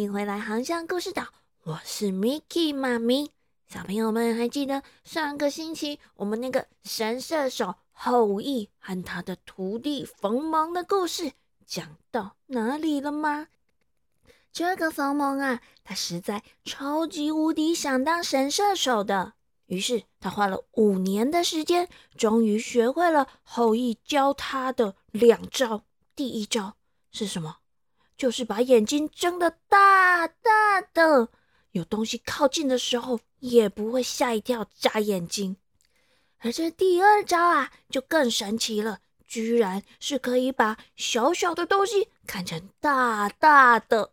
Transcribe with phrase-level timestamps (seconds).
[0.00, 1.26] 欢迎回来航向故事岛，
[1.62, 3.32] 我是 Miki 妈咪。
[3.68, 11.32] 小朋友们还记得上个星期我们那个神射手后羿和他的徒弟冯蒙的故事
[11.66, 13.48] 讲到哪里了吗？
[14.50, 19.34] 这个冯蒙啊，他实在超级无敌想当神射手的，
[19.66, 21.86] 于是他花了五年的时间，
[22.16, 25.84] 终于学会了后羿教他的两招。
[26.16, 26.76] 第一招
[27.12, 27.58] 是什么？
[28.20, 31.30] 就是把眼睛睁得大大的，
[31.70, 35.56] 有东西靠近的时候也不会吓一跳眨眼睛。
[36.40, 44.12] 而这第二招啊，就更神奇了，居然是可以把小小的东西看成大大的。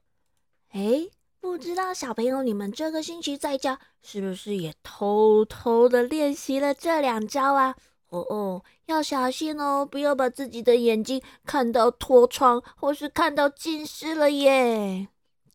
[0.70, 1.10] 哎，
[1.42, 7.76] 不知道小朋友你们这个星期在家是不是也偷偷的练习了这两招啊？
[8.10, 15.08] 哦哦，要小心哦，不要把自己的眼睛看到脱窗或是看到近视了耶。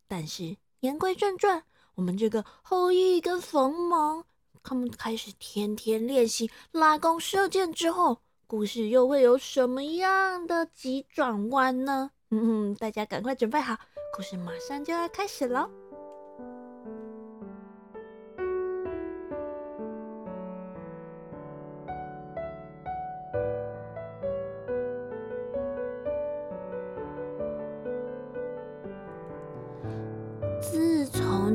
[0.06, 4.24] 但是言归正传，我们这个后羿跟冯蒙
[4.62, 12.10] 他们开始天天练习拉弓射箭之后，故事又会有什么样的急转弯呢？
[12.30, 13.76] 嗯，大家赶快准备好，
[14.14, 15.70] 故事马上就要开始喽。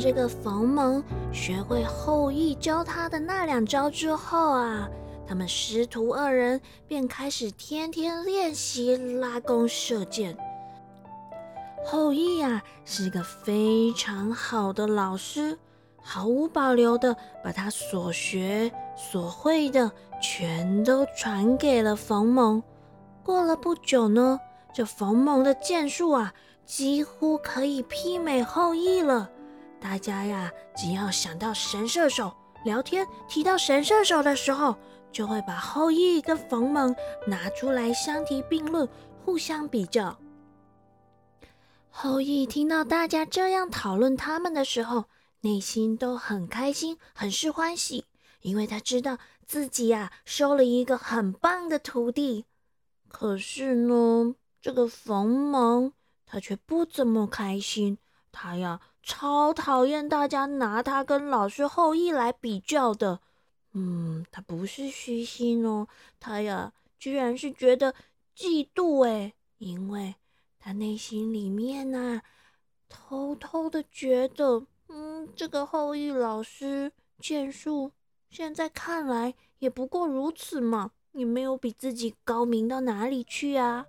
[0.08, 4.90] 这个冯蒙学会后羿教他的那两招之后啊，
[5.28, 10.38] 他们师徒二人便开始天天练习拉弓射箭。
[11.86, 15.60] 后羿呀是个非常好的老师，
[16.02, 17.14] 毫无保留的
[17.44, 19.92] 把他所学所会的
[20.22, 22.64] 全都传给了冯蒙。
[23.26, 24.40] 过了不久呢，
[24.74, 26.34] 这冯蒙的箭术啊
[26.66, 29.32] 几乎可以媲美后羿了。
[29.80, 34.76] 大家呀，只要想到神射手聊天提到神射手的时候，
[35.12, 36.94] 就会把后羿跟冯蒙
[37.26, 38.88] 拿出来相提并论，
[39.24, 40.18] 互相比较。
[41.90, 45.06] 后羿听到大家这样讨论他们的时候，
[45.42, 48.06] 内心都很开心，很是欢喜，
[48.42, 52.46] 因为他知道自己呀收了一个很棒的徒弟。
[53.08, 55.94] 可是呢，这个冯蒙
[56.26, 58.00] 他却不怎么开心，
[58.32, 58.82] 他呀。
[59.04, 63.20] 超讨厌大家拿他跟老师后羿来比较的，
[63.74, 65.88] 嗯，他不是虚心哦，
[66.20, 67.94] 他呀，居然是觉得
[68.36, 70.16] 嫉妒诶，因为
[70.60, 72.22] 他内心里面呐，
[72.90, 77.92] 偷偷的觉得，嗯，这个后羿老师剑术
[78.30, 83.86] 现在看来也不过如此嘛，也没有比自己高明到哪里去啊。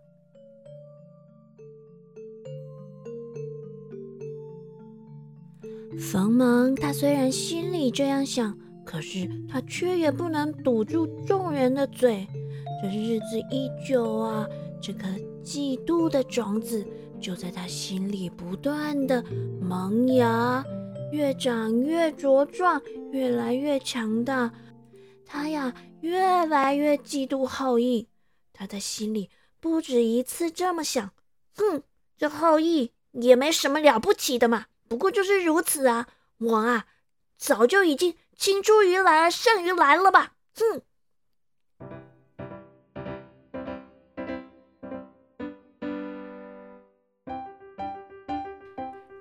[5.98, 12.26] 冯蒙他虽然心里这样想，可是他却也不能堵住众人的嘴。
[12.81, 14.47] 这日子一久啊，
[14.81, 15.09] 这颗
[15.42, 16.86] 嫉妒的种子
[17.20, 19.22] 就在他心里不断的
[19.60, 20.64] 萌芽，
[21.10, 22.80] 越长越茁壮，
[23.10, 24.53] 越来越强大。
[25.26, 28.06] 他呀，越来越嫉妒后羿。
[28.53, 31.10] 他的心里不止一次这么想：
[31.56, 31.82] 哼，
[32.16, 34.66] 这后羿也没什么了不起的嘛。
[34.88, 36.09] 不过就是如此啊！
[36.38, 36.87] 我啊，
[37.37, 40.32] 早就已经青出于蓝而胜于蓝了吧？
[40.54, 40.82] 哼！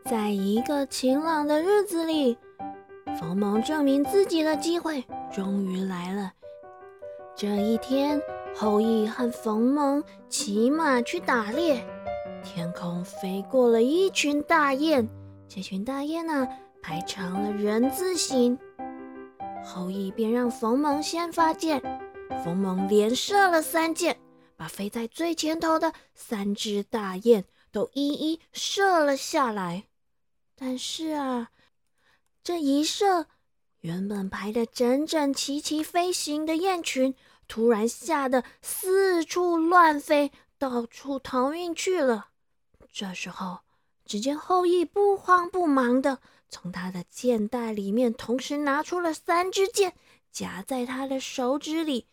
[0.05, 2.37] 在一个晴朗的日子里，
[3.19, 6.31] 冯蒙证明自己的机会终于来了。
[7.35, 8.21] 这一天，
[8.55, 11.85] 后羿和冯蒙骑马去打猎，
[12.41, 15.05] 天空飞过了一群大雁。
[15.49, 16.47] 这群大雁呢，
[16.81, 18.59] 排成了人字形。
[19.63, 21.81] 后羿便让冯蒙先发箭，
[22.43, 24.19] 冯蒙连射了三箭，
[24.55, 29.85] 把飞在最前头的三只大雁都一一射了下来。
[30.55, 31.49] 但是啊，
[32.43, 33.27] 这一射，
[33.79, 37.15] 原本排得整整齐齐飞行的雁群，
[37.47, 42.27] 突然吓得四处乱飞，到处逃命去了。
[42.91, 43.59] 这时候。
[44.07, 46.19] 只见后羿不慌不忙的
[46.49, 49.93] 从他的箭袋里面同时拿出了三支箭，
[50.31, 52.07] 夹在他的手指里。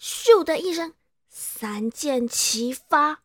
[0.00, 0.94] 咻的一声，
[1.28, 3.20] 三箭齐发。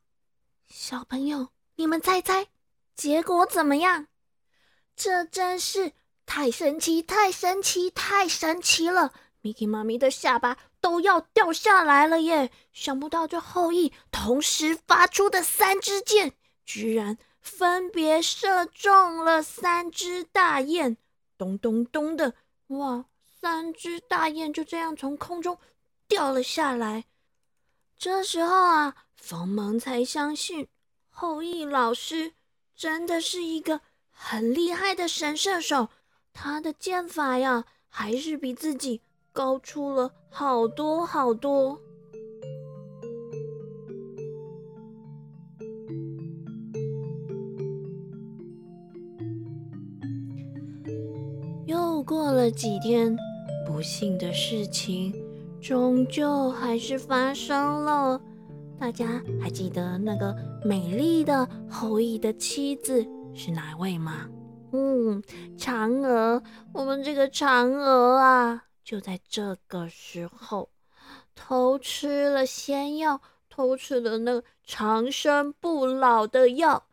[0.67, 1.47] 小朋友，
[1.77, 2.47] 你们猜猜
[2.95, 4.07] 结果怎么样？
[4.95, 5.93] 这真是
[6.25, 12.51] 太神奇、太神奇、太神奇了！Miki 妈咪的下巴都要掉下来了耶！
[12.73, 16.33] 想不到这后羿同时发出的三支箭，
[16.65, 17.17] 居然。
[17.49, 20.95] 分别射中了三只大雁，
[21.37, 22.35] 咚咚咚的，
[22.67, 23.05] 哇！
[23.41, 25.57] 三只大雁就这样从空中
[26.07, 27.05] 掉了下来。
[27.97, 30.67] 这时候啊，冯蒙才相信
[31.09, 32.33] 后羿老师
[32.75, 33.81] 真的是一个
[34.11, 35.89] 很厉害的神射手，
[36.31, 41.79] 他的剑法呀，还是比自己高出了好多好多。
[52.49, 53.15] 了几天。
[53.65, 55.13] 不幸的事情
[55.61, 58.19] 终究还是发生了。
[58.79, 60.35] 大家还记得那个
[60.65, 63.05] 美丽的后羿的妻子
[63.35, 64.27] 是哪位吗？
[64.71, 65.21] 嗯，
[65.57, 66.41] 嫦娥。
[66.73, 70.69] 我们这个嫦娥啊，就在这个时候
[71.35, 76.85] 偷吃了仙药，偷吃了那长生不老的药。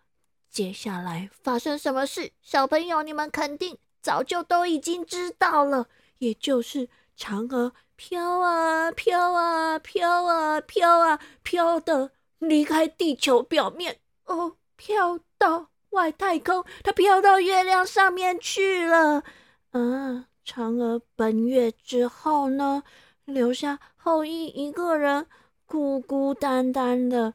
[0.51, 2.33] 接下来发生什么事？
[2.43, 5.89] 小朋友，你们肯定早就都已经知道了。
[6.19, 6.89] 也就是
[7.19, 19.25] 嫦娥飘啊飘啊飘啊飘啊飘的离开地球表面哦，飘到外太空，它飘到月亮上面去了。
[19.73, 22.85] 啊，嫦娥奔月之后呢，
[23.25, 25.27] 留下后羿一个人
[25.67, 27.35] 孤孤单单的。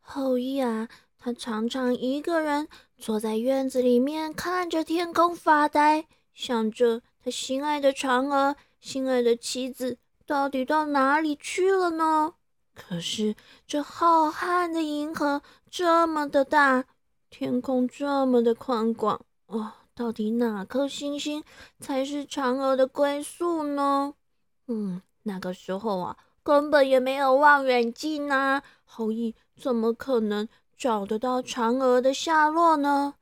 [0.00, 7.02] 后羿啊，他常常一个人坐在院子里面，看着天空发呆，想着。
[7.22, 12.34] 他心爱的嫦娥，心爱的妻子，到底到哪里去了呢？
[12.74, 13.34] 可是
[13.66, 16.84] 这浩瀚的银河这么的大，
[17.28, 21.42] 天空这么的宽广，哦，到底哪颗星星
[21.80, 24.14] 才是嫦娥的归宿呢？
[24.68, 30.48] 嗯，那个时候啊，根本也没有望远镜啊，后羿怎么可能
[30.78, 33.14] 找得到嫦娥的下落呢？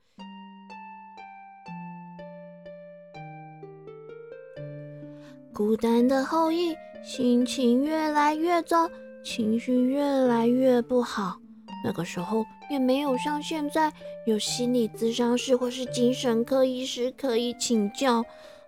[5.54, 8.86] 孤单的后羿心情越来越糟，
[9.24, 11.38] 情绪越来越不好。
[11.82, 13.90] 那个时候也没有像现在
[14.26, 18.22] 有心理咨商师或是精神科医师可以请教。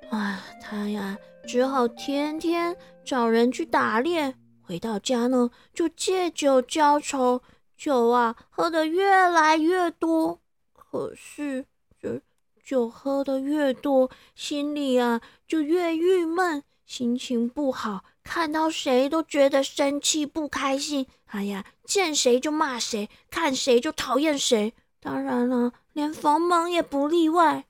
[0.08, 2.74] 啊，他呀只好天天
[3.04, 7.42] 找人去打猎，回到家呢就借酒浇愁，
[7.78, 10.40] 酒啊喝得越来越多。
[10.74, 11.64] 可是
[11.98, 12.20] 这
[12.64, 16.64] 酒喝得越多，心里啊就越郁闷。
[16.84, 21.06] 心情不好，看到谁都觉得生气不开心。
[21.26, 24.72] 哎呀，见谁就骂谁，看谁就讨厌谁。
[24.98, 27.66] 当然了，连冯蒙也不例外。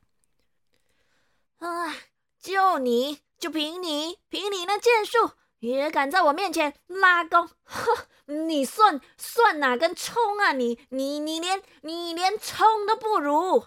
[1.59, 1.97] 啊，
[2.41, 7.49] 就你就凭你凭你那剑术，也敢在我面前拉弓？
[7.65, 10.53] 哼，你算算哪根葱啊？
[10.53, 13.65] 你你你连你连葱都不如。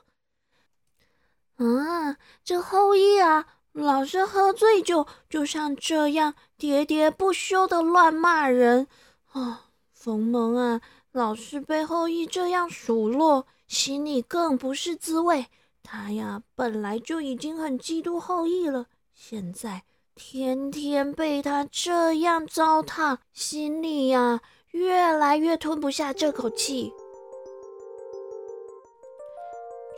[1.57, 3.45] 啊，这后羿啊！
[3.73, 8.88] 老是喝醉酒，就像这样喋喋不休的乱骂人
[9.31, 9.69] 啊！
[9.93, 15.47] 冯蒙啊，老是被后羿这样数落，心里更不是滋味。
[15.83, 19.83] 他呀，本来就已经很嫉妒后羿了，现在
[20.15, 24.41] 天天被他这样糟蹋，心里呀
[24.72, 26.91] 越来越吞不下这口气。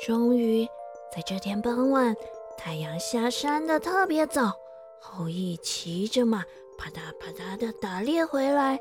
[0.05, 0.67] 终于，
[1.13, 2.15] 在这天傍晚。
[2.57, 4.53] 太阳下山的特别早，
[5.01, 6.43] 后羿骑着马
[6.77, 8.79] 啪嗒啪嗒的打猎回来。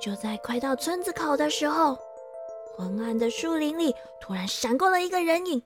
[0.00, 1.98] 就在快到村子口的时候，
[2.76, 5.62] 昏暗的树林里突然闪过了一个人影，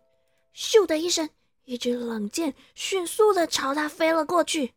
[0.55, 1.29] 咻的一声，
[1.65, 4.73] 一支冷箭迅速的朝他飞了过去。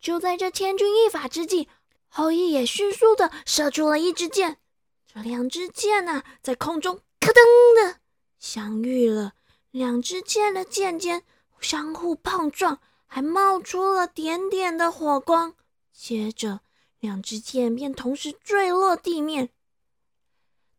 [0.00, 1.68] 就在这千钧一发之际，
[2.08, 4.58] 后羿也迅速的射出了一支箭。
[5.06, 7.98] 这两支箭呢，在空中咔噔的
[8.38, 9.32] 相遇了，
[9.70, 11.24] 两支箭的箭尖。
[11.60, 15.54] 相互碰撞，还冒出了点点的火光。
[15.92, 16.60] 接着，
[17.00, 19.48] 两支箭便同时坠落地面。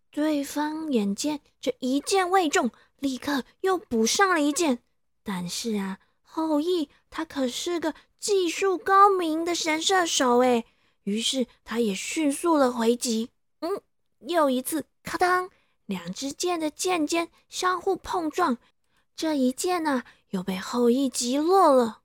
[0.09, 4.79] 对方眼见这一箭未中，立刻又补上了一箭。
[5.21, 10.65] 但是啊，后羿他可是个技术高明的神射手哎，
[11.03, 13.29] 于是他也迅速的回击。
[13.61, 13.81] 嗯，
[14.19, 15.49] 又一次，咔当，
[15.85, 18.57] 两支箭的箭尖相互碰撞。
[19.15, 20.03] 这一箭呢？
[20.31, 22.01] 又被后羿击落了。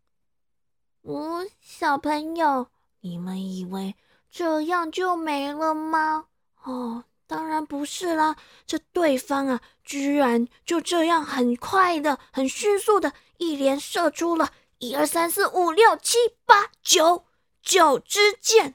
[1.02, 2.68] 哦，小朋友，
[3.00, 3.94] 你们以为
[4.30, 6.26] 这样就没了吗？
[6.62, 8.36] 哦，当然不是啦！
[8.66, 14.52] 这对方啊，居然就这样很快的、很迅速的，一连射出了
[14.84, 17.24] 一二三四五六七八九
[17.62, 18.74] 九支箭，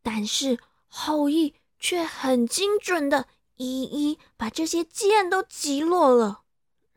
[0.00, 6.42] 但是后羿却很精准的，一一把这些箭都击落了，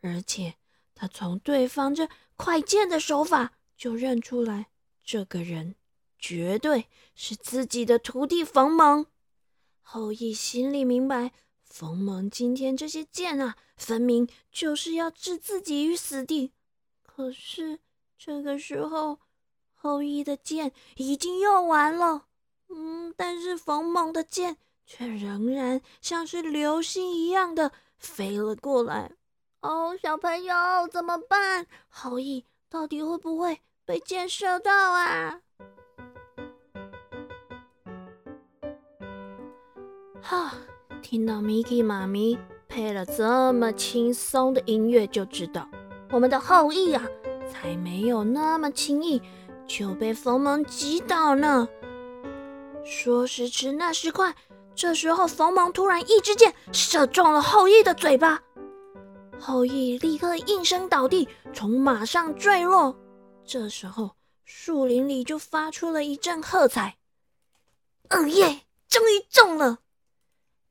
[0.02, 0.54] 而且
[0.94, 4.68] 他从对方这快剑的手法就认出来，
[5.02, 5.74] 这个人
[6.16, 6.86] 绝对
[7.16, 9.04] 是自己的徒弟冯蒙。
[9.80, 11.32] 后羿心里明白，
[11.64, 16.52] 冯蒙今天这些箭啊，分明就是要置自己于死地。
[17.02, 17.80] 可是
[18.24, 19.18] 这个时候，
[19.74, 22.26] 后羿的剑已经用完了，
[22.68, 24.58] 嗯，但是冯猛的剑。
[24.86, 29.10] 却仍然像是流星一样的飞了过来。
[29.60, 30.54] 哦，小朋友
[30.90, 31.66] 怎么办？
[31.88, 35.40] 后羿到底会不会被箭射到啊？
[40.20, 40.54] 哈，
[41.02, 42.38] 听到 Miki 妈咪
[42.68, 45.68] 配了这么轻松的音乐，就知道
[46.10, 47.04] 我们的后羿啊，
[47.52, 49.20] 才没有那么轻易
[49.68, 51.68] 就被冯蒙击倒呢。
[52.84, 54.34] 说时迟，那时快。
[54.74, 58.42] 这时候，冯蒙突然一支箭射中了后羿的嘴巴，
[59.38, 62.96] 后羿立刻应声倒地，从马上坠落。
[63.44, 64.16] 这时候，
[64.46, 66.96] 树林里就发出了一阵喝彩
[68.08, 69.80] ：“哦耶，终于中了！”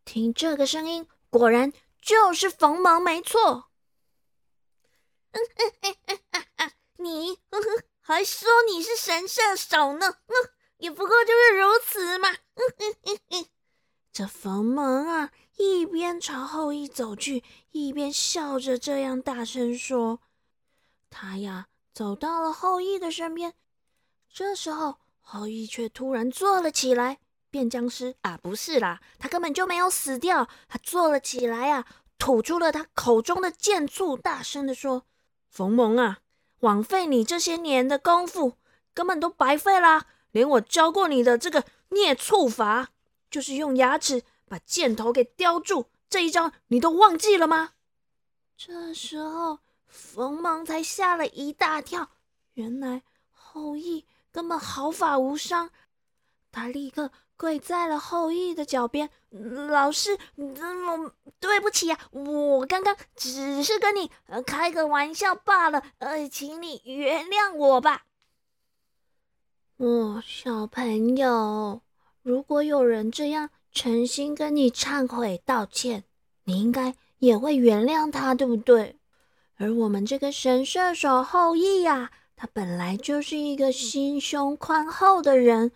[0.04, 1.72] 听这个声音，果然
[2.02, 3.66] 就是冯蒙，没错。
[5.32, 6.44] 嗯嗯嗯嗯嗯嗯，
[7.04, 10.08] 你呵呵还说你是神射手呢？
[10.28, 10.34] 嗯，
[10.78, 12.30] 也不过就是如此嘛。
[12.32, 13.46] 嗯嗯嗯嗯。
[14.14, 20.20] 这冯蒙啊，一边朝后羿走去，一边笑着这样大声说
[21.10, 23.54] ：“他呀，走到了后羿的身边。
[24.30, 28.38] 这时候，后羿却突然坐了起来，变僵尸啊？
[28.38, 30.50] 不是啦，他根本就没有死掉。
[30.68, 31.86] 他坐了起来啊，
[32.18, 35.06] 吐出了他口中的剑簇，大声的说
[35.50, 36.20] ：‘冯蒙啊，
[36.62, 38.58] 枉费你这些年的功夫，
[38.96, 40.08] 根本都白费啦！
[40.32, 42.90] 连我教过你的这个孽畜法。’”
[43.30, 47.72] 就是用牙齿把箭头给叼住，这一招你都忘记了吗？
[48.58, 52.10] 这时候冯蒙才吓了一大跳，
[52.56, 55.72] 原来后羿根本毫发无伤。
[56.52, 57.12] 他立刻
[57.42, 59.10] 跪在了后羿的脚边
[59.68, 64.12] ：“老师，我对不起呀，我刚刚只是跟你
[64.46, 68.04] 开个玩笑罢了，呃，请你原谅我吧。”
[69.78, 71.82] 哦，小朋友。
[72.22, 76.04] 如果有人这样诚心跟你忏悔道歉，
[76.44, 79.00] 你应该也会原谅他，对不对？
[79.58, 85.72] 而我们这个神射手后羿呀，他本来就是一个心胸宽厚的人，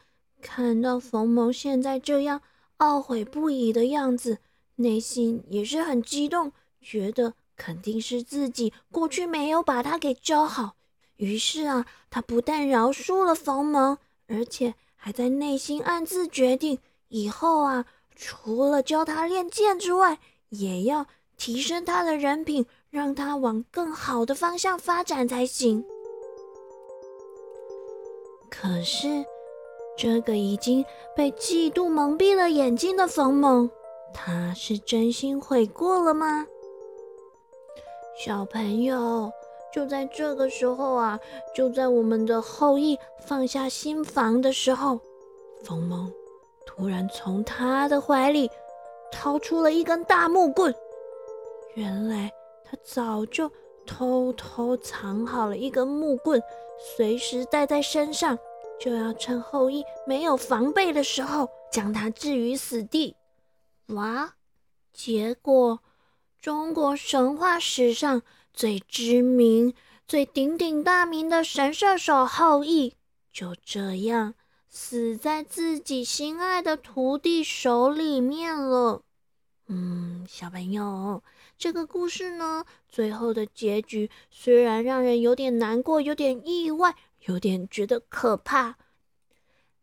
[0.45, 2.41] 看到冯蒙现在这样
[2.77, 4.37] 懊悔不已的样子，
[4.75, 10.75] 内心也是很激动，觉得肯定是自己过去没有把他给教好。
[11.15, 13.97] 于是啊，他不但饶恕了冯蒙，
[14.27, 14.75] 而且。
[14.97, 17.85] 还在内心暗自决定，以后啊，
[18.15, 20.17] 除了教他练剑之外，
[20.49, 21.05] 也要
[21.37, 25.85] 提升他的人品，让他往更好的方向发展才行。
[28.49, 29.23] 可是，
[29.97, 30.85] 这个已经
[31.15, 33.69] 被嫉妒蒙蔽了眼睛的冯蒙，
[34.13, 36.47] 他是真心悔过了吗？
[38.17, 39.31] 小朋友。
[39.73, 41.19] 就在这个时候啊，
[41.53, 44.97] 就在我们的后羿放下心防的时候，
[45.65, 46.09] 冯蒙
[46.65, 48.49] 突然从他的怀里
[49.11, 50.73] 掏出了一根大木棍。
[51.73, 52.31] 原来
[52.63, 53.51] 他早就
[53.85, 56.41] 偷偷藏好了一根木棍，
[56.95, 58.39] 随时带在身上，
[58.79, 63.15] 就要趁后羿没有防备的时候将他置于死地。
[63.87, 64.35] 哇！
[64.93, 65.79] 结果
[66.39, 68.21] 中国神话史上。
[68.57, 69.73] 最知名、
[70.07, 72.93] 最鼎鼎大名的神射手后羿，
[73.33, 74.33] 就这样
[74.69, 79.01] 死在自己心爱的徒弟手里面了。
[79.67, 81.21] 嗯，小朋友，
[81.57, 88.75] 这个故事呢，最后的结局虽然让人有点难过、有点意外、有点觉得可怕，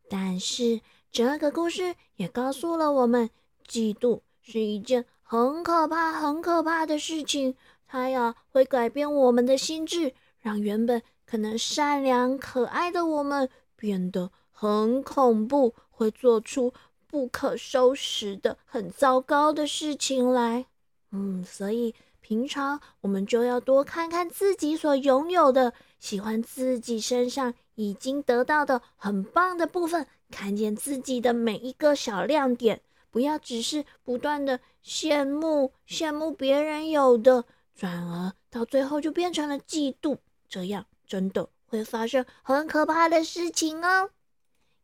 [0.08, 0.80] 但是
[1.10, 3.30] 这个故事也告诉了我们，
[3.68, 7.54] 嫉妒是一件很可怕、很可怕的事情。
[7.86, 16.72] 它呀会改变我们的心智，让原本可能善良可爱的我们变得很恐怖，会做出
[17.06, 20.66] 不可收拾的很糟糕的事情来。
[21.10, 32.82] 嗯，所以平常我们就要多看看自己所拥有的，喜欢自己身上已经得到的很棒的部分，看见自己的每一个小亮点，
[33.12, 37.44] 不要只是不断的羡慕羡慕别人有的。
[37.76, 40.18] 转而到最后就变成了嫉妒，
[40.48, 44.10] 这样真的会发生很可怕的事情哦！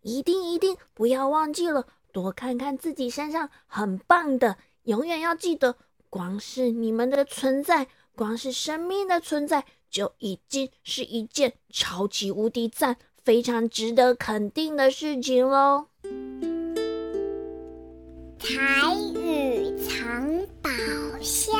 [0.02, 5.74] 一定一定不要忘记了，多看看自己身上很棒的，永远要记得，
[6.08, 15.86] 光是你们的存在，光是生命的存在，就已经是一件超级无敌赞、非常值得肯定的事情喽。
[18.38, 20.70] 台语藏宝
[21.20, 21.58] 箱。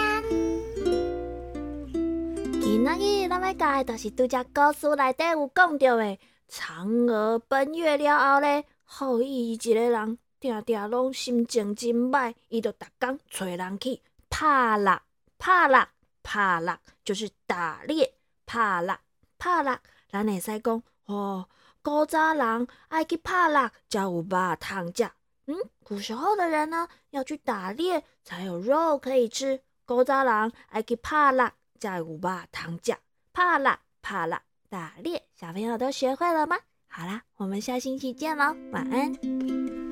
[2.60, 6.18] 今仔日咱要教的，就是拄只故事内底有讲到的，
[6.48, 15.00] 嫦娥奔月了后咧，后羿一个人，定定拢心情真歹，伊就逐工找人去拍猎，
[15.38, 15.86] 拍猎，
[16.22, 18.14] 拍猎，就是打猎，
[18.48, 18.98] 拍猎，
[19.38, 19.78] 拍猎。
[20.10, 21.46] 咱会使讲，哦，
[21.82, 25.10] 古早人爱去拍猎，才有肉通食。
[25.44, 29.60] 嗯，古时候的人呢，要去打猎才有肉可以吃。
[29.84, 32.96] 古早人爱去拍猎，才有肉通食。
[33.34, 34.40] 拍猎，拍猎，
[34.70, 36.58] 打猎，小朋友都学会了吗？
[36.88, 39.87] 好啦，我们下星期见喽，晚安。